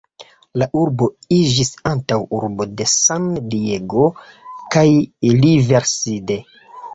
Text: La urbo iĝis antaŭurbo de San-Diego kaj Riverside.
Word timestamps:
La 0.59 0.67
urbo 0.83 1.09
iĝis 1.35 1.69
antaŭurbo 1.89 2.67
de 2.79 2.87
San-Diego 2.93 4.07
kaj 4.77 4.85
Riverside. 5.45 6.41